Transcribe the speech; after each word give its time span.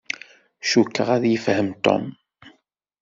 Cukkeɣ 0.69 1.07
ad 1.15 1.23
yefhem 1.27 1.69
Tom. 1.83 2.05